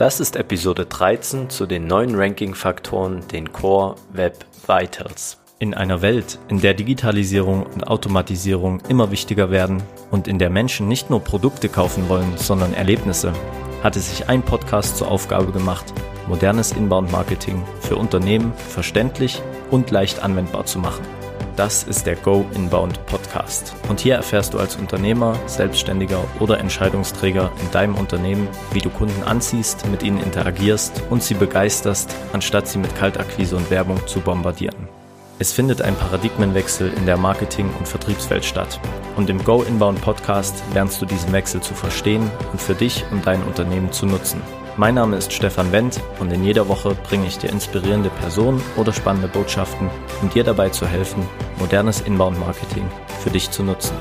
[0.00, 5.36] Das ist Episode 13 zu den neuen Ranking-Faktoren, den Core Web Vitals.
[5.58, 10.88] In einer Welt, in der Digitalisierung und Automatisierung immer wichtiger werden und in der Menschen
[10.88, 13.34] nicht nur Produkte kaufen wollen, sondern Erlebnisse,
[13.82, 15.92] hatte sich ein Podcast zur Aufgabe gemacht,
[16.26, 21.04] modernes Inbound-Marketing für Unternehmen verständlich und leicht anwendbar zu machen.
[21.60, 23.74] Das ist der Go Inbound Podcast.
[23.90, 29.22] Und hier erfährst du als Unternehmer, Selbstständiger oder Entscheidungsträger in deinem Unternehmen, wie du Kunden
[29.24, 34.88] anziehst, mit ihnen interagierst und sie begeisterst, anstatt sie mit Kaltakquise und Werbung zu bombardieren.
[35.38, 38.80] Es findet ein Paradigmenwechsel in der Marketing- und Vertriebswelt statt.
[39.16, 43.26] Und im Go Inbound Podcast lernst du diesen Wechsel zu verstehen und für dich und
[43.26, 44.40] dein Unternehmen zu nutzen.
[44.80, 48.94] Mein Name ist Stefan Wendt und in jeder Woche bringe ich dir inspirierende Personen oder
[48.94, 49.90] spannende Botschaften,
[50.22, 51.22] um dir dabei zu helfen,
[51.58, 52.88] modernes Inbound-Marketing
[53.22, 53.94] für dich zu nutzen.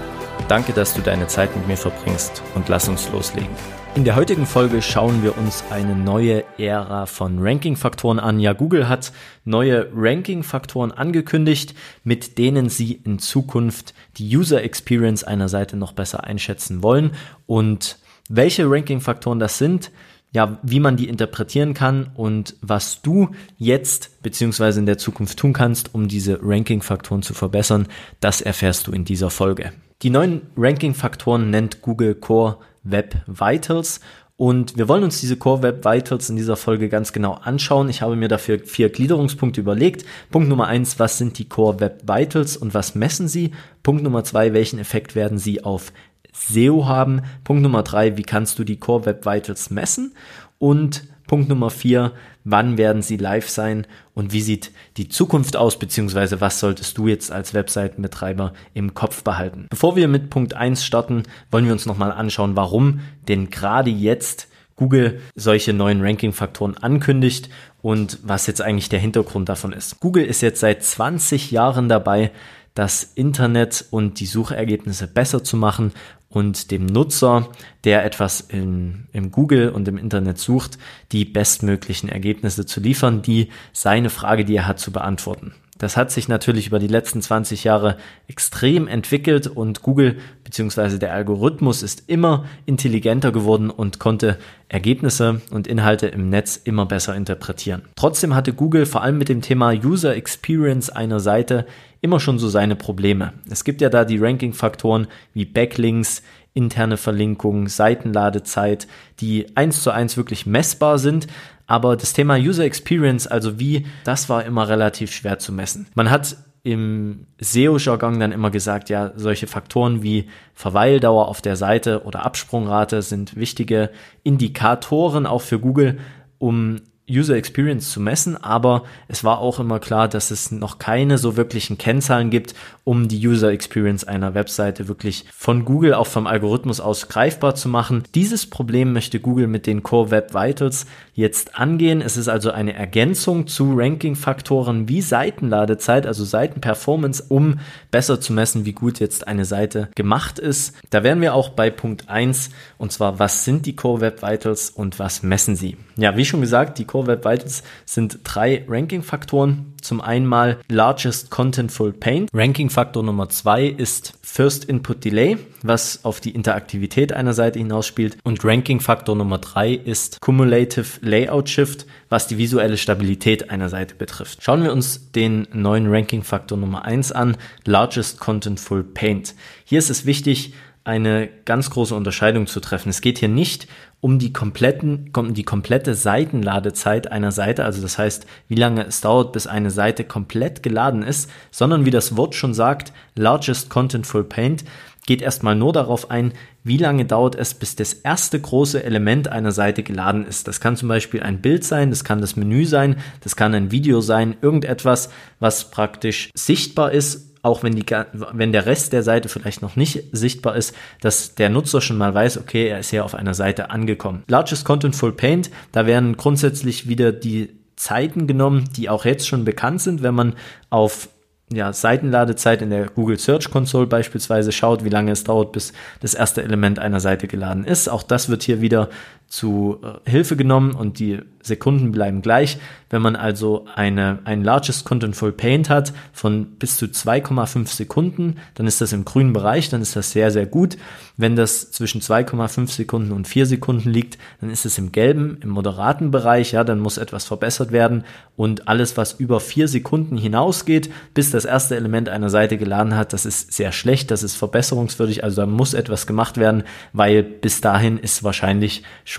[0.47, 3.49] Danke, dass du deine Zeit mit mir verbringst und lass uns loslegen.
[3.95, 8.39] In der heutigen Folge schauen wir uns eine neue Ära von Ranking-Faktoren an.
[8.39, 9.11] Ja, Google hat
[9.43, 16.23] neue Ranking-Faktoren angekündigt, mit denen sie in Zukunft die User Experience einer Seite noch besser
[16.23, 17.15] einschätzen wollen.
[17.47, 19.91] Und welche Ranking-Faktoren das sind,
[20.31, 25.53] ja, wie man die interpretieren kann und was du jetzt beziehungsweise in der Zukunft tun
[25.53, 27.87] kannst, um diese Ranking-Faktoren zu verbessern,
[28.19, 29.71] das erfährst du in dieser Folge.
[30.01, 33.99] Die neuen Ranking-Faktoren nennt Google Core Web Vitals
[34.39, 37.89] und wir wollen uns diese Core Web Vitals in dieser Folge ganz genau anschauen.
[37.89, 40.05] Ich habe mir dafür vier Gliederungspunkte überlegt.
[40.31, 43.51] Punkt Nummer eins, was sind die Core Web Vitals und was messen sie?
[43.83, 45.91] Punkt Nummer zwei, welchen Effekt werden sie auf
[46.33, 47.21] SEO haben.
[47.43, 50.13] Punkt Nummer drei, wie kannst du die Core Web Vitals messen?
[50.57, 52.13] Und Punkt Nummer vier,
[52.43, 53.85] wann werden sie live sein
[54.15, 59.23] und wie sieht die Zukunft aus, beziehungsweise was solltest du jetzt als Webseitenbetreiber im Kopf
[59.23, 59.67] behalten?
[59.69, 64.47] Bevor wir mit Punkt eins starten, wollen wir uns nochmal anschauen, warum denn gerade jetzt
[64.75, 67.49] Google solche neuen Ranking-Faktoren ankündigt
[67.81, 69.99] und was jetzt eigentlich der Hintergrund davon ist.
[69.99, 72.31] Google ist jetzt seit 20 Jahren dabei,
[72.73, 75.91] das Internet und die Suchergebnisse besser zu machen
[76.29, 77.49] und dem Nutzer,
[77.83, 80.77] der etwas in, im Google und im Internet sucht,
[81.11, 85.53] die bestmöglichen Ergebnisse zu liefern, die seine Frage, die er hat, zu beantworten.
[85.79, 87.97] Das hat sich natürlich über die letzten 20 Jahre
[88.27, 90.99] extrem entwickelt und Google bzw.
[90.99, 97.15] der Algorithmus ist immer intelligenter geworden und konnte Ergebnisse und Inhalte im Netz immer besser
[97.15, 97.83] interpretieren.
[97.95, 101.65] Trotzdem hatte Google vor allem mit dem Thema User Experience einer Seite
[102.01, 103.33] immer schon so seine Probleme.
[103.49, 106.23] Es gibt ja da die Ranking-Faktoren wie Backlinks,
[106.53, 108.87] interne Verlinkungen, Seitenladezeit,
[109.21, 111.27] die eins zu eins wirklich messbar sind,
[111.69, 115.85] aber das Thema User Experience, also wie, das war immer relativ schwer zu messen.
[115.93, 122.03] Man hat im SEO-Jargon dann immer gesagt, ja, solche Faktoren wie Verweildauer auf der Seite
[122.05, 123.91] oder Absprungrate sind wichtige
[124.23, 125.99] Indikatoren auch für Google,
[126.39, 131.17] um User Experience zu messen, aber es war auch immer klar, dass es noch keine
[131.17, 132.53] so wirklichen Kennzahlen gibt,
[132.83, 137.69] um die User Experience einer Webseite wirklich von Google auch vom Algorithmus aus greifbar zu
[137.69, 138.03] machen.
[138.15, 142.01] Dieses Problem möchte Google mit den Core Web Vitals jetzt angehen.
[142.01, 147.59] Es ist also eine Ergänzung zu Ranking-Faktoren wie Seitenladezeit, also Seitenperformance, um
[147.91, 150.75] besser zu messen, wie gut jetzt eine Seite gemacht ist.
[150.89, 154.69] Da wären wir auch bei Punkt 1 und zwar, was sind die Core Web Vitals
[154.69, 155.77] und was messen sie?
[155.95, 159.73] Ja, wie schon gesagt, die Core Core Web Vitals sind drei Ranking-Faktoren.
[159.81, 162.29] Zum einen mal Largest Contentful Paint.
[162.33, 168.17] Ranking-Faktor Nummer zwei ist First Input Delay, was auf die Interaktivität einer Seite hinausspielt.
[168.23, 174.43] Und Ranking-Faktor Nummer drei ist Cumulative Layout Shift, was die visuelle Stabilität einer Seite betrifft.
[174.43, 179.35] Schauen wir uns den neuen Ranking-Faktor Nummer eins an, Largest Contentful Paint.
[179.63, 180.53] Hier ist es wichtig,
[180.83, 182.89] eine ganz große Unterscheidung zu treffen.
[182.89, 183.67] Es geht hier nicht
[184.01, 189.01] um die kompletten, um die komplette Seitenladezeit einer Seite, also das heißt, wie lange es
[189.01, 194.23] dauert, bis eine Seite komplett geladen ist, sondern wie das Wort schon sagt, largest contentful
[194.23, 194.63] paint
[195.05, 199.51] geht erstmal nur darauf ein, wie lange dauert es, bis das erste große Element einer
[199.51, 200.47] Seite geladen ist.
[200.47, 203.71] Das kann zum Beispiel ein Bild sein, das kann das Menü sein, das kann ein
[203.71, 205.09] Video sein, irgendetwas,
[205.39, 210.03] was praktisch sichtbar ist auch wenn, die, wenn der Rest der Seite vielleicht noch nicht
[210.11, 213.69] sichtbar ist, dass der Nutzer schon mal weiß, okay, er ist hier auf einer Seite
[213.69, 214.23] angekommen.
[214.27, 219.81] Largest Contentful Paint, da werden grundsätzlich wieder die Zeiten genommen, die auch jetzt schon bekannt
[219.81, 220.33] sind, wenn man
[220.69, 221.09] auf
[221.51, 226.13] ja, Seitenladezeit in der Google Search Console beispielsweise schaut, wie lange es dauert, bis das
[226.13, 227.87] erste Element einer Seite geladen ist.
[227.87, 228.89] Auch das wird hier wieder
[229.29, 232.57] zu äh, Hilfe genommen und die Sekunden bleiben gleich.
[232.89, 238.67] Wenn man also eine, ein Largest Contentful Paint hat von bis zu 2,5 Sekunden, dann
[238.67, 240.77] ist das im grünen Bereich, dann ist das sehr, sehr gut.
[241.15, 245.49] Wenn das zwischen 2,5 Sekunden und 4 Sekunden liegt, dann ist es im gelben, im
[245.49, 248.05] moderaten Bereich, ja, dann muss etwas verbessert werden
[248.35, 253.13] und alles, was über 4 Sekunden hinausgeht, bis das erste Element einer Seite geladen hat,
[253.13, 257.61] das ist sehr schlecht, das ist verbesserungswürdig, also da muss etwas gemacht werden, weil bis
[257.61, 259.18] dahin ist wahrscheinlich schon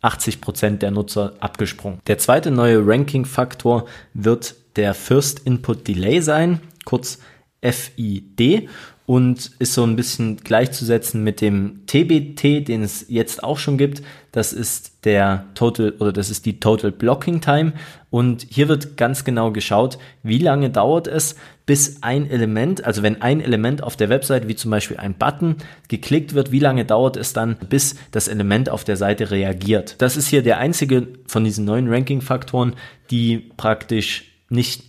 [0.00, 2.00] 80 Prozent der Nutzer abgesprungen.
[2.06, 7.18] Der zweite neue Ranking-Faktor wird der First Input Delay sein, kurz
[7.62, 8.68] FID
[9.06, 14.02] und ist so ein bisschen gleichzusetzen mit dem TBT, den es jetzt auch schon gibt.
[14.32, 17.72] Das ist der Total oder das ist die Total Blocking Time
[18.10, 21.36] und hier wird ganz genau geschaut, wie lange dauert es,
[21.68, 25.56] bis ein Element, also wenn ein Element auf der Website, wie zum Beispiel ein Button,
[25.88, 29.96] geklickt wird, wie lange dauert es dann, bis das Element auf der Seite reagiert.
[29.98, 32.74] Das ist hier der einzige von diesen neuen Ranking-Faktoren,
[33.10, 34.84] die praktisch nicht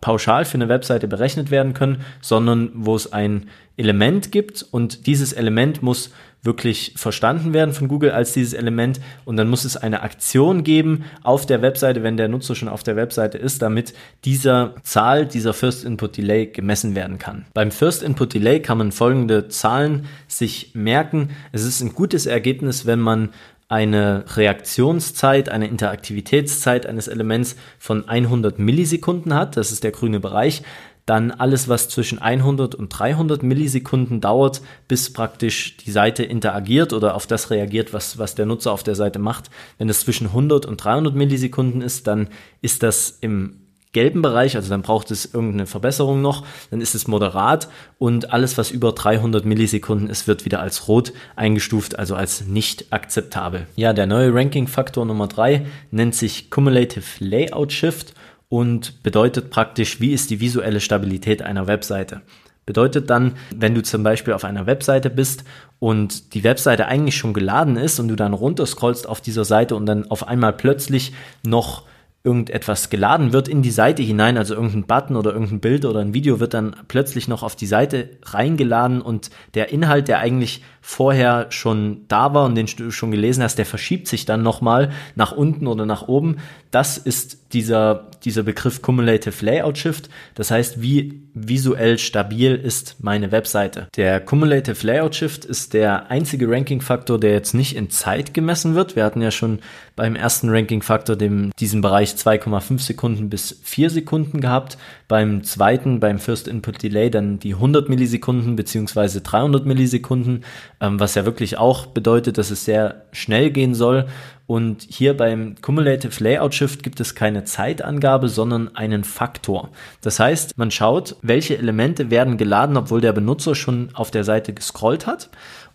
[0.00, 5.32] pauschal für eine Webseite berechnet werden können, sondern wo es ein Element gibt und dieses
[5.32, 6.10] Element muss
[6.42, 11.04] wirklich verstanden werden von Google als dieses Element und dann muss es eine Aktion geben
[11.22, 13.92] auf der Webseite, wenn der Nutzer schon auf der Webseite ist, damit
[14.24, 17.46] dieser Zahl, dieser First Input Delay gemessen werden kann.
[17.52, 21.30] Beim First Input Delay kann man folgende Zahlen sich merken.
[21.52, 23.30] Es ist ein gutes Ergebnis, wenn man
[23.70, 30.62] eine Reaktionszeit, eine Interaktivitätszeit eines Elements von 100 Millisekunden hat, das ist der grüne Bereich,
[31.06, 37.14] dann alles, was zwischen 100 und 300 Millisekunden dauert, bis praktisch die Seite interagiert oder
[37.14, 39.50] auf das reagiert, was, was der Nutzer auf der Seite macht.
[39.78, 42.28] Wenn es zwischen 100 und 300 Millisekunden ist, dann
[42.62, 43.59] ist das im
[43.92, 48.56] gelben Bereich, also dann braucht es irgendeine Verbesserung noch, dann ist es moderat und alles,
[48.56, 53.66] was über 300 Millisekunden ist, wird wieder als rot eingestuft, also als nicht akzeptabel.
[53.76, 58.14] Ja, der neue Ranking-Faktor Nummer drei nennt sich Cumulative Layout Shift
[58.48, 62.22] und bedeutet praktisch, wie ist die visuelle Stabilität einer Webseite.
[62.66, 65.42] Bedeutet dann, wenn du zum Beispiel auf einer Webseite bist
[65.80, 69.86] und die Webseite eigentlich schon geladen ist und du dann runterscrollst auf dieser Seite und
[69.86, 71.84] dann auf einmal plötzlich noch
[72.22, 76.12] irgendetwas geladen wird in die Seite hinein, also irgendein Button oder irgendein Bild oder ein
[76.12, 81.46] Video wird dann plötzlich noch auf die Seite reingeladen und der Inhalt, der eigentlich vorher
[81.50, 85.32] schon da war und den du schon gelesen hast, der verschiebt sich dann nochmal nach
[85.32, 86.38] unten oder nach oben.
[86.70, 90.08] Das ist dieser, dieser Begriff Cumulative Layout Shift.
[90.34, 93.88] Das heißt, wie visuell stabil ist meine Webseite.
[93.96, 98.96] Der Cumulative Layout Shift ist der einzige Ranking-Faktor, der jetzt nicht in Zeit gemessen wird.
[98.96, 99.60] Wir hatten ja schon
[99.96, 104.78] beim ersten Ranking-Faktor diesen Bereich 2,5 Sekunden bis 4 Sekunden gehabt.
[105.10, 110.44] Beim zweiten, beim First Input Delay, dann die 100 Millisekunden beziehungsweise 300 Millisekunden,
[110.80, 114.06] ähm, was ja wirklich auch bedeutet, dass es sehr schnell gehen soll.
[114.46, 119.70] Und hier beim Cumulative Layout Shift gibt es keine Zeitangabe, sondern einen Faktor.
[120.00, 124.52] Das heißt, man schaut, welche Elemente werden geladen, obwohl der Benutzer schon auf der Seite
[124.52, 125.28] gescrollt hat.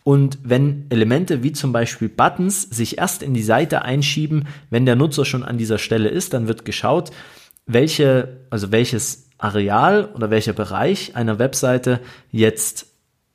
[0.05, 4.95] Und wenn Elemente wie zum Beispiel Buttons sich erst in die Seite einschieben, wenn der
[4.95, 7.11] Nutzer schon an dieser Stelle ist, dann wird geschaut,
[7.65, 11.99] welche, also welches Areal oder welcher Bereich einer Webseite
[12.31, 12.87] jetzt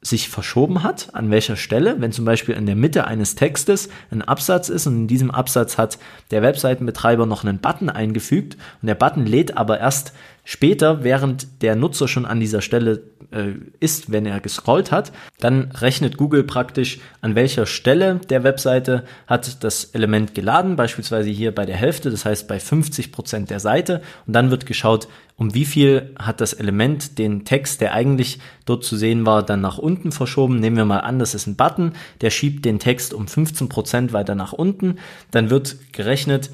[0.02, 4.23] sich verschoben hat, an welcher Stelle, wenn zum Beispiel in der Mitte eines Textes ein
[4.23, 5.99] Absatz ist und in diesem Absatz hat
[6.31, 11.76] der Webseitenbetreiber noch einen Button eingefügt und der Button lädt aber erst später, während der
[11.76, 16.99] Nutzer schon an dieser Stelle äh, ist, wenn er gescrollt hat, dann rechnet Google praktisch,
[17.20, 22.25] an welcher Stelle der Webseite hat das Element geladen, beispielsweise hier bei der Hälfte, das
[22.25, 24.00] heißt bei 50 Prozent der Seite.
[24.26, 25.09] Und dann wird geschaut,
[25.40, 29.62] um wie viel hat das Element den Text, der eigentlich dort zu sehen war, dann
[29.62, 30.61] nach unten verschoben.
[30.61, 34.12] Nehmen wir mal an, das ist ein Button, der schiebt den Text um 15 Prozent
[34.12, 34.99] weiter nach unten.
[35.30, 36.50] Dann wird gerechnet,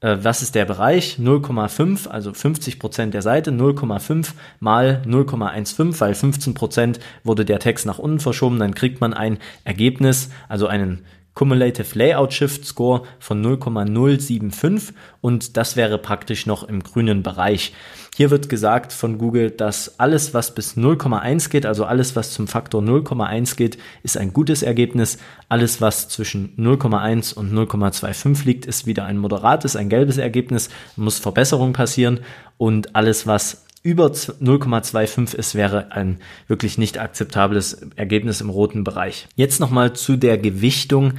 [0.00, 1.18] äh, was ist der Bereich?
[1.18, 7.84] 0,5, also 50 Prozent der Seite, 0,5 mal 0,15, weil 15 Prozent wurde der Text
[7.84, 11.04] nach unten verschoben, dann kriegt man ein Ergebnis, also einen
[11.40, 17.72] Cumulative Layout Shift Score von 0,075 und das wäre praktisch noch im grünen Bereich.
[18.14, 22.46] Hier wird gesagt von Google, dass alles, was bis 0,1 geht, also alles, was zum
[22.46, 25.16] Faktor 0,1 geht, ist ein gutes Ergebnis.
[25.48, 31.18] Alles, was zwischen 0,1 und 0,25 liegt, ist wieder ein moderates, ein gelbes Ergebnis, muss
[31.18, 32.20] Verbesserung passieren
[32.58, 36.18] und alles, was über 0,25 ist, wäre ein
[36.48, 39.26] wirklich nicht akzeptables Ergebnis im roten Bereich.
[39.36, 41.14] Jetzt nochmal zu der Gewichtung,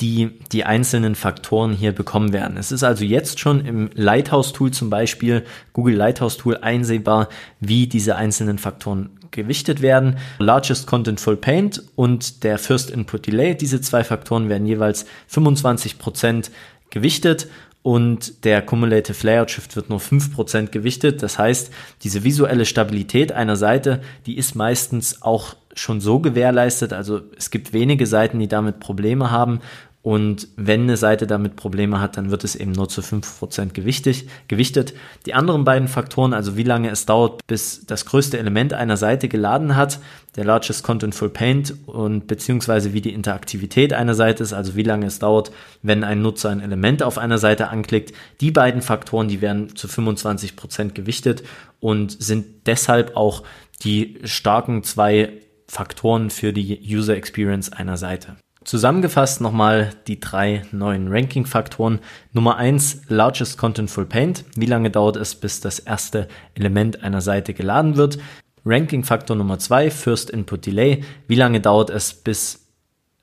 [0.00, 2.56] die die einzelnen Faktoren hier bekommen werden.
[2.56, 7.28] Es ist also jetzt schon im Lighthouse Tool zum Beispiel, Google Lighthouse Tool einsehbar,
[7.60, 10.18] wie diese einzelnen Faktoren gewichtet werden.
[10.38, 13.54] Largest Contentful Paint und der First Input Delay.
[13.54, 16.50] Diese zwei Faktoren werden jeweils 25%
[16.90, 17.48] gewichtet
[17.84, 21.22] und der Cumulative Layout Shift wird nur 5% gewichtet.
[21.22, 21.70] Das heißt,
[22.02, 26.94] diese visuelle Stabilität einer Seite, die ist meistens auch schon so gewährleistet.
[26.94, 29.60] Also es gibt wenige Seiten, die damit Probleme haben
[30.04, 34.28] und wenn eine Seite damit Probleme hat, dann wird es eben nur zu 5% gewichtig,
[34.48, 34.92] gewichtet.
[35.24, 39.28] Die anderen beiden Faktoren, also wie lange es dauert, bis das größte Element einer Seite
[39.28, 40.00] geladen hat,
[40.36, 45.06] der Largest Contentful Paint und beziehungsweise wie die Interaktivität einer Seite ist, also wie lange
[45.06, 49.40] es dauert, wenn ein Nutzer ein Element auf einer Seite anklickt, die beiden Faktoren, die
[49.40, 51.44] werden zu 25% gewichtet
[51.80, 53.42] und sind deshalb auch
[53.84, 55.32] die starken zwei
[55.66, 58.36] Faktoren für die User Experience einer Seite.
[58.64, 61.98] Zusammengefasst nochmal die drei neuen Ranking-Faktoren.
[62.32, 64.46] Nummer eins Largest Contentful Paint.
[64.56, 68.18] Wie lange dauert es, bis das erste Element einer Seite geladen wird?
[68.64, 71.04] Ranking-Faktor Nummer zwei First Input Delay.
[71.28, 72.66] Wie lange dauert es, bis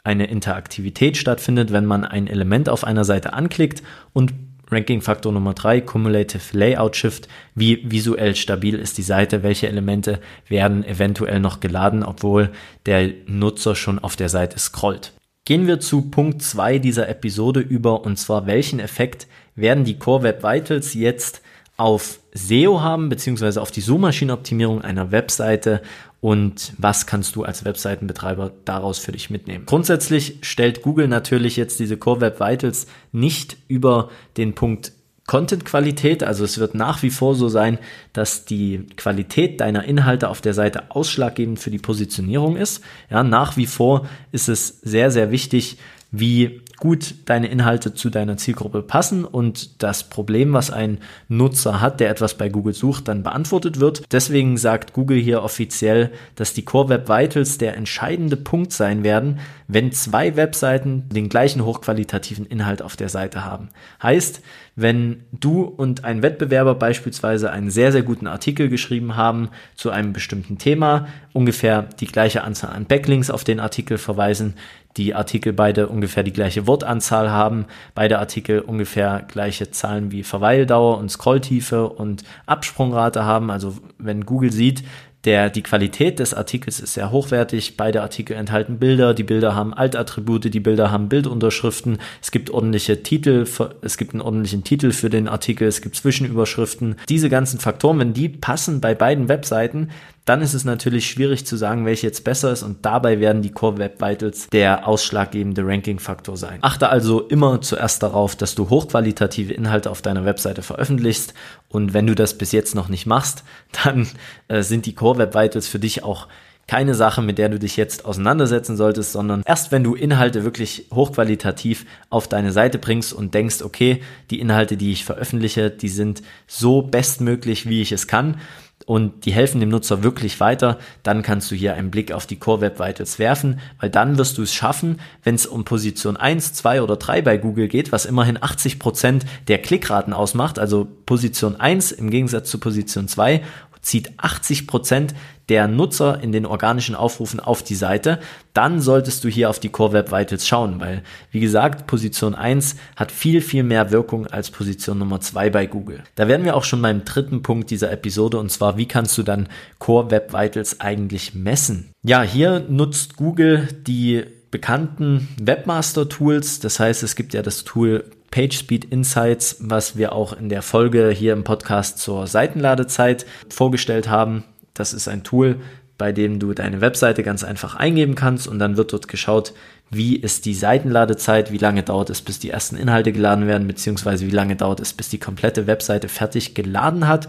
[0.04, 3.82] eine Interaktivität stattfindet, wenn man ein Element auf einer Seite anklickt?
[4.14, 4.34] Und
[4.70, 7.28] Ranking-Faktor Nummer drei Cumulative Layout Shift.
[7.56, 9.42] Wie visuell stabil ist die Seite?
[9.42, 12.52] Welche Elemente werden eventuell noch geladen, obwohl
[12.86, 15.14] der Nutzer schon auf der Seite scrollt?
[15.52, 20.24] Gehen wir zu Punkt 2 dieser Episode über und zwar welchen Effekt werden die Core
[20.24, 21.42] Web Vitals jetzt
[21.76, 25.82] auf SEO haben, beziehungsweise auf die Suchmaschinenoptimierung einer Webseite
[26.22, 29.66] und was kannst du als Webseitenbetreiber daraus für dich mitnehmen?
[29.66, 34.94] Grundsätzlich stellt Google natürlich jetzt diese Core Web Vitals nicht über den Punkt
[35.28, 37.78] Content-Qualität, also es wird nach wie vor so sein,
[38.12, 42.82] dass die Qualität deiner Inhalte auf der Seite ausschlaggebend für die Positionierung ist.
[43.10, 45.78] Ja, nach wie vor ist es sehr, sehr wichtig,
[46.12, 50.98] wie gut deine Inhalte zu deiner Zielgruppe passen und das Problem, was ein
[51.30, 54.02] Nutzer hat, der etwas bei Google sucht, dann beantwortet wird.
[54.12, 59.40] Deswegen sagt Google hier offiziell, dass die Core Web Vitals der entscheidende Punkt sein werden,
[59.68, 63.70] wenn zwei Webseiten den gleichen hochqualitativen Inhalt auf der Seite haben.
[64.02, 64.42] Heißt,
[64.76, 70.14] wenn du und ein Wettbewerber beispielsweise einen sehr, sehr guten Artikel geschrieben haben zu einem
[70.14, 74.56] bestimmten Thema, ungefähr die gleiche Anzahl an Backlinks auf den Artikel verweisen,
[74.98, 80.98] die Artikel beide ungefähr die gleiche Wortanzahl haben, beide Artikel ungefähr gleiche Zahlen wie Verweildauer
[80.98, 83.52] und Scrolltiefe und Absprungrate haben.
[83.52, 84.84] Also wenn Google sieht,
[85.24, 87.78] der, die Qualität des Artikels ist sehr hochwertig.
[87.78, 89.14] Beide Artikel enthalten Bilder.
[89.14, 90.52] Die Bilder haben Altattribute.
[90.52, 92.00] Die Bilder haben Bildunterschriften.
[92.22, 93.46] Es gibt ordentliche Titel.
[93.82, 95.68] Es gibt einen ordentlichen Titel für den Artikel.
[95.68, 96.96] Es gibt Zwischenüberschriften.
[97.08, 99.90] Diese ganzen Faktoren, wenn die passen bei beiden Webseiten,
[100.26, 103.52] dann ist es natürlich schwierig zu sagen, welche jetzt besser ist und dabei werden die
[103.52, 106.60] Core Web Vitals der ausschlaggebende Ranking-Faktor sein.
[106.62, 111.34] Achte also immer zuerst darauf, dass du hochqualitative Inhalte auf deiner Webseite veröffentlichst
[111.70, 113.44] und wenn du das bis jetzt noch nicht machst,
[113.84, 114.08] dann
[114.48, 116.28] äh, sind die Core Web Vitals für dich auch
[116.68, 120.86] keine Sache, mit der du dich jetzt auseinandersetzen solltest, sondern erst wenn du Inhalte wirklich
[120.94, 126.22] hochqualitativ auf deine Seite bringst und denkst, okay, die Inhalte, die ich veröffentliche, die sind
[126.48, 128.40] so bestmöglich, wie ich es kann,
[128.86, 132.38] und die helfen dem Nutzer wirklich weiter, dann kannst du hier einen Blick auf die
[132.38, 136.54] Core Web Vitals werfen, weil dann wirst du es schaffen, wenn es um Position 1,
[136.54, 141.60] 2 oder 3 bei Google geht, was immerhin 80 Prozent der Klickraten ausmacht, also Position
[141.60, 143.42] 1 im Gegensatz zu Position 2
[143.82, 145.14] zieht 80 Prozent
[145.50, 148.20] der Nutzer in den organischen Aufrufen auf die Seite,
[148.54, 152.78] dann solltest du hier auf die Core Web Vitals schauen, weil, wie gesagt, Position 1
[152.96, 156.04] hat viel, viel mehr Wirkung als Position Nummer 2 bei Google.
[156.16, 159.24] Da werden wir auch schon beim dritten Punkt dieser Episode und zwar, wie kannst du
[159.24, 161.92] dann Core Web Vitals eigentlich messen?
[162.04, 166.60] Ja, hier nutzt Google die bekannten Webmaster Tools.
[166.60, 171.10] Das heißt, es gibt ja das Tool PageSpeed Insights, was wir auch in der Folge
[171.10, 174.44] hier im Podcast zur Seitenladezeit vorgestellt haben.
[174.74, 175.58] Das ist ein Tool,
[175.98, 179.54] bei dem du deine Webseite ganz einfach eingeben kannst und dann wird dort geschaut,
[179.92, 184.26] wie ist die Seitenladezeit, wie lange dauert es, bis die ersten Inhalte geladen werden, beziehungsweise
[184.26, 187.28] wie lange dauert es, bis die komplette Webseite fertig geladen hat.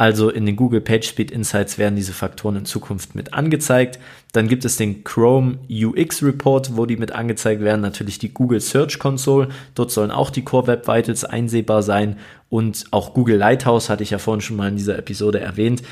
[0.00, 3.98] Also in den Google PageSpeed Insights werden diese Faktoren in Zukunft mit angezeigt.
[4.32, 7.82] Dann gibt es den Chrome UX Report, wo die mit angezeigt werden.
[7.82, 9.48] Natürlich die Google Search Console.
[9.74, 12.16] Dort sollen auch die Core Web Vitals einsehbar sein.
[12.48, 15.82] Und auch Google Lighthouse hatte ich ja vorhin schon mal in dieser Episode erwähnt.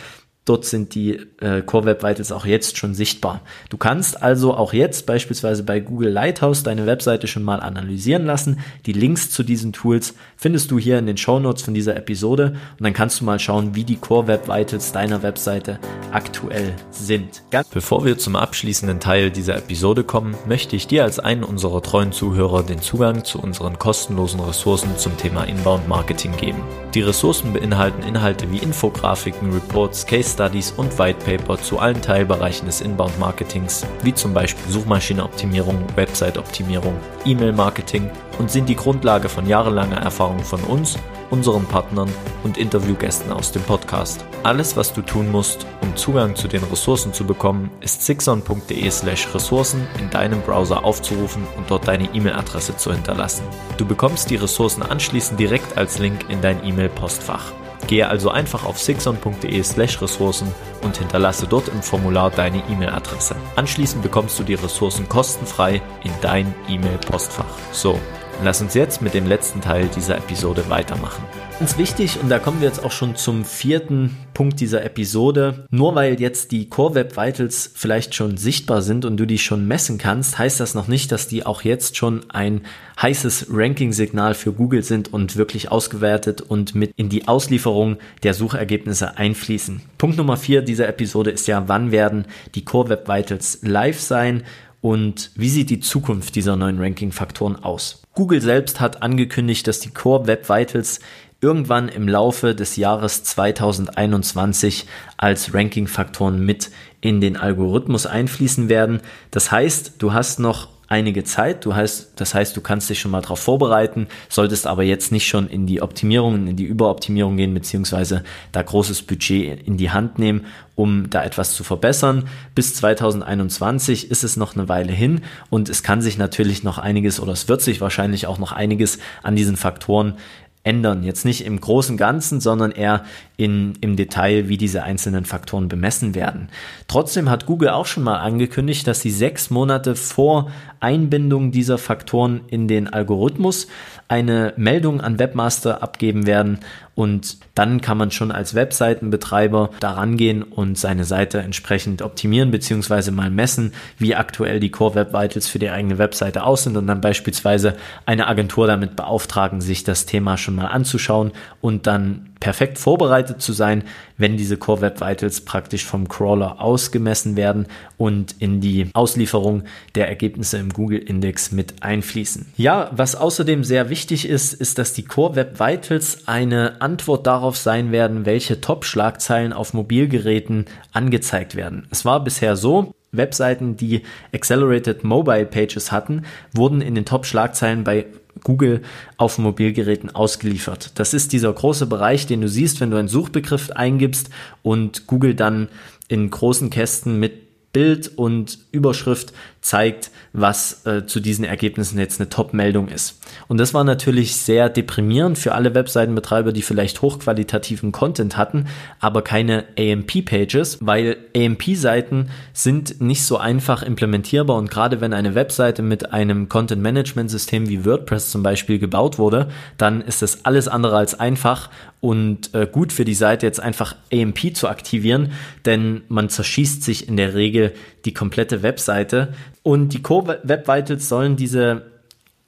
[0.48, 3.42] Dort sind die äh, Core Web Vitals auch jetzt schon sichtbar.
[3.68, 8.60] Du kannst also auch jetzt beispielsweise bei Google Lighthouse deine Webseite schon mal analysieren lassen.
[8.86, 12.54] Die Links zu diesen Tools findest du hier in den Show Notes von dieser Episode
[12.78, 15.78] und dann kannst du mal schauen, wie die Core Web Vitals deiner Webseite
[16.12, 17.42] aktuell sind.
[17.50, 21.82] Ganz Bevor wir zum abschließenden Teil dieser Episode kommen, möchte ich dir als einen unserer
[21.82, 26.62] treuen Zuhörer den Zugang zu unseren kostenlosen Ressourcen zum Thema Inbound Marketing geben.
[26.94, 32.66] Die Ressourcen beinhalten Inhalte wie Infografiken, Reports, Case Studies und White Paper zu allen Teilbereichen
[32.66, 39.97] des Inbound Marketings, wie zum Beispiel Suchmaschinenoptimierung, Website-Optimierung, E-Mail-Marketing und sind die Grundlage von jahrelanger
[39.97, 40.97] Erfahrung von uns
[41.30, 42.09] unseren Partnern
[42.45, 44.25] und Interviewgästen aus dem Podcast.
[44.45, 49.35] Alles, was du tun musst, um Zugang zu den Ressourcen zu bekommen, ist sixon.de slash
[49.35, 53.42] Ressourcen in deinem Browser aufzurufen und dort deine E-Mail-Adresse zu hinterlassen.
[53.76, 57.52] Du bekommst die Ressourcen anschließend direkt als Link in dein E-Mail-Postfach.
[57.87, 63.37] Gehe also einfach auf sixon.de slash Ressourcen und hinterlasse dort im Formular deine E-Mail-Adresse.
[63.56, 67.47] Anschließend bekommst du die Ressourcen kostenfrei in dein E-Mail-Postfach.
[67.73, 67.99] So,
[68.44, 71.25] Lass uns jetzt mit dem letzten Teil dieser Episode weitermachen.
[71.58, 75.66] Ganz wichtig, und da kommen wir jetzt auch schon zum vierten Punkt dieser Episode.
[75.72, 79.66] Nur weil jetzt die Core Web Vitals vielleicht schon sichtbar sind und du die schon
[79.66, 82.60] messen kannst, heißt das noch nicht, dass die auch jetzt schon ein
[83.02, 89.18] heißes Ranking-Signal für Google sind und wirklich ausgewertet und mit in die Auslieferung der Suchergebnisse
[89.18, 89.80] einfließen.
[89.98, 94.44] Punkt Nummer vier dieser Episode ist ja, wann werden die Core Web Vitals live sein?
[94.80, 98.02] und wie sieht die Zukunft dieser neuen Ranking-Faktoren aus?
[98.14, 101.00] Google selbst hat angekündigt, dass die Core Web Vitals
[101.40, 109.00] irgendwann im Laufe des Jahres 2021 als Ranking-Faktoren mit in den Algorithmus einfließen werden.
[109.30, 111.64] Das heißt, du hast noch einige Zeit.
[111.64, 115.28] Du heißt, das heißt, du kannst dich schon mal darauf vorbereiten, solltest aber jetzt nicht
[115.28, 120.18] schon in die Optimierungen, in die Überoptimierung gehen, beziehungsweise da großes Budget in die Hand
[120.18, 122.28] nehmen, um da etwas zu verbessern.
[122.54, 127.21] Bis 2021 ist es noch eine Weile hin und es kann sich natürlich noch einiges
[127.21, 130.14] oder es wird sich wahrscheinlich auch noch einiges an diesen Faktoren
[130.62, 131.02] ändern.
[131.02, 133.04] Jetzt nicht im großen Ganzen, sondern eher
[133.38, 136.49] in, im Detail, wie diese einzelnen Faktoren bemessen werden.
[136.88, 142.40] Trotzdem hat Google auch schon mal angekündigt, dass sie sechs Monate vor Einbindung dieser Faktoren
[142.49, 143.68] in den Algorithmus
[144.09, 146.59] eine Meldung an Webmaster abgeben werden
[146.99, 153.12] und dann kann man schon als Webseitenbetreiber daran gehen und seine Seite entsprechend optimieren beziehungsweise
[153.12, 156.88] mal messen, wie aktuell die Core Web Vitals für die eigene Webseite aus sind und
[156.88, 161.30] dann beispielsweise eine Agentur damit beauftragen, sich das Thema schon mal anzuschauen
[161.61, 163.85] und dann perfekt vorbereitet zu sein,
[164.16, 167.66] wenn diese Core Web Vitals praktisch vom Crawler ausgemessen werden
[167.97, 169.64] und in die Auslieferung
[169.95, 172.47] der Ergebnisse im Google Index mit einfließen.
[172.57, 177.57] Ja, was außerdem sehr wichtig ist, ist, dass die Core Web Vitals eine Antwort darauf
[177.57, 181.87] sein werden, welche Top-Schlagzeilen auf Mobilgeräten angezeigt werden.
[181.90, 184.03] Es war bisher so, Webseiten, die
[184.35, 188.07] Accelerated Mobile Pages hatten, wurden in den Top-Schlagzeilen bei
[188.42, 188.83] Google
[189.16, 190.92] auf Mobilgeräten ausgeliefert.
[190.96, 194.31] Das ist dieser große Bereich, den du siehst, wenn du einen Suchbegriff eingibst
[194.62, 195.68] und Google dann
[196.09, 202.31] in großen Kästen mit Bild und Überschrift zeigt, was äh, zu diesen Ergebnissen jetzt eine
[202.31, 203.20] Top-Meldung ist.
[203.48, 208.66] Und das war natürlich sehr deprimierend für alle Webseitenbetreiber, die vielleicht hochqualitativen Content hatten,
[209.00, 215.83] aber keine AMP-Pages, weil AMP-Seiten sind nicht so einfach implementierbar und gerade wenn eine Webseite
[215.83, 221.18] mit einem Content-Management-System wie WordPress zum Beispiel gebaut wurde, dann ist das alles andere als
[221.18, 221.68] einfach
[222.00, 225.32] und äh, gut für die Seite jetzt einfach AMP zu aktivieren,
[225.64, 227.72] denn man zerschießt sich in der Regel
[228.04, 231.82] die komplette Webseite und die Core Web Vitals sollen diese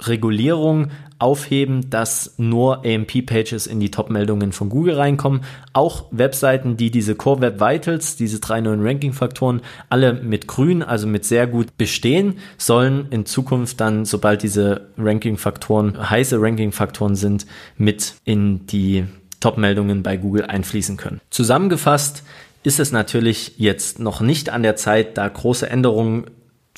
[0.00, 5.42] Regulierung aufheben, dass nur AMP-Pages in die Top-Meldungen von Google reinkommen.
[5.74, 9.60] Auch Webseiten, die diese Core Web Vitals, diese drei neuen Ranking-Faktoren,
[9.90, 16.10] alle mit grün, also mit sehr gut bestehen, sollen in Zukunft dann, sobald diese Ranking-Faktoren
[16.10, 19.04] heiße Ranking-Faktoren sind, mit in die
[19.40, 21.20] Top-Meldungen bei Google einfließen können.
[21.31, 22.22] Zusammengefasst
[22.62, 26.26] ist es natürlich jetzt noch nicht an der Zeit, da große Änderungen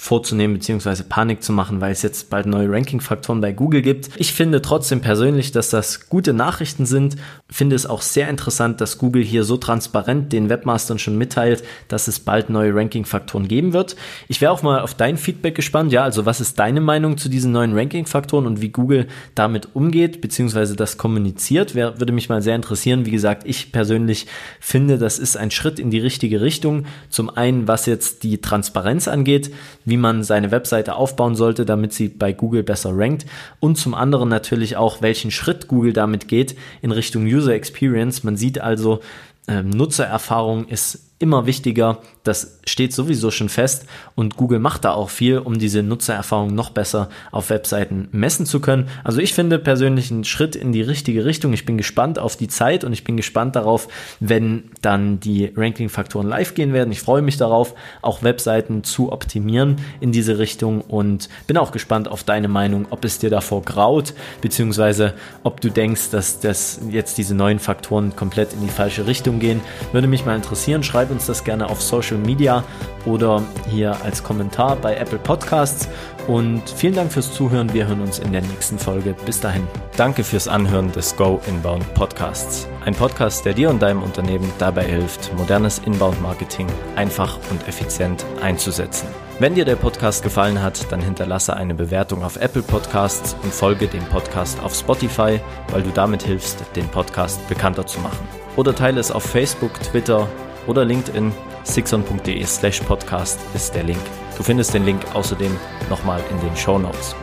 [0.03, 4.11] vorzunehmen beziehungsweise Panik zu machen, weil es jetzt bald neue Ranking-Faktoren bei Google gibt.
[4.17, 7.15] Ich finde trotzdem persönlich, dass das gute Nachrichten sind.
[7.49, 12.09] Finde es auch sehr interessant, dass Google hier so transparent den Webmastern schon mitteilt, dass
[12.09, 13.95] es bald neue Ranking-Faktoren geben wird.
[14.27, 15.93] Ich wäre auch mal auf dein Feedback gespannt.
[15.93, 20.21] Ja, also was ist deine Meinung zu diesen neuen Ranking-Faktoren und wie Google damit umgeht
[20.21, 21.77] beziehungsweise das kommuniziert?
[21.77, 23.07] Wär, würde mich mal sehr interessieren.
[23.07, 24.27] Wie gesagt, ich persönlich
[24.59, 26.87] finde, das ist ein Schritt in die richtige Richtung.
[27.09, 29.53] Zum einen, was jetzt die Transparenz angeht
[29.92, 33.27] wie man seine Webseite aufbauen sollte, damit sie bei Google besser rankt
[33.61, 38.25] und zum anderen natürlich auch, welchen Schritt Google damit geht in Richtung User Experience.
[38.25, 39.01] Man sieht also,
[39.49, 45.11] ähm, Nutzererfahrung ist immer wichtiger, das steht sowieso schon fest und Google macht da auch
[45.11, 48.89] viel, um diese Nutzererfahrung noch besser auf Webseiten messen zu können.
[49.03, 51.53] Also ich finde persönlich einen Schritt in die richtige Richtung.
[51.53, 53.89] Ich bin gespannt auf die Zeit und ich bin gespannt darauf,
[54.21, 56.93] wenn dann die Ranking-Faktoren live gehen werden.
[56.93, 62.09] Ich freue mich darauf, auch Webseiten zu optimieren in diese Richtung und bin auch gespannt
[62.09, 67.19] auf deine Meinung, ob es dir davor graut, beziehungsweise ob du denkst, dass das jetzt
[67.19, 69.61] diese neuen Faktoren komplett in die falsche Richtung gehen.
[69.93, 70.83] Würde mich mal interessieren.
[70.85, 72.65] Schreib uns das gerne auf Social Media
[73.05, 75.89] oder hier als Kommentar bei Apple Podcasts.
[76.29, 77.73] Und vielen Dank fürs Zuhören.
[77.75, 79.15] Wir hören uns in der nächsten Folge.
[79.27, 79.67] Bis dahin.
[79.97, 82.69] Danke fürs Anhören des Go Inbound Podcasts.
[82.85, 89.09] Ein Podcast, der dir und deinem Unternehmen dabei hilft, modernes Inbound-Marketing einfach und effizient einzusetzen.
[89.39, 93.89] Wenn dir der Podcast gefallen hat, dann hinterlasse eine Bewertung auf Apple Podcasts und folge
[93.89, 95.41] dem Podcast auf Spotify,
[95.73, 98.29] weil du damit hilfst, den Podcast bekannter zu machen.
[98.57, 100.29] Oder teile es auf Facebook, Twitter
[100.67, 101.33] oder LinkedIn.
[101.65, 104.01] sixon.de slash podcast ist der Link.
[104.37, 105.57] Du findest den Link außerdem
[105.89, 107.15] nochmal in den Show Notes.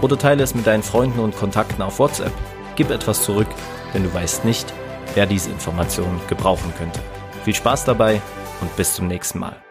[0.00, 2.32] Oder teile es mit deinen Freunden und Kontakten auf WhatsApp.
[2.76, 3.48] Gib etwas zurück,
[3.94, 4.72] denn du weißt nicht,
[5.14, 7.00] wer diese Information gebrauchen könnte.
[7.44, 8.20] Viel Spaß dabei
[8.60, 9.65] und bis zum nächsten Mal.